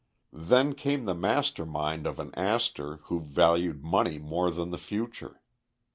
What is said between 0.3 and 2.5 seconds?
Then came the master mind of an